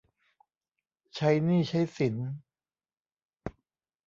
[1.15, 2.15] ใช้หนี้ใช้สิน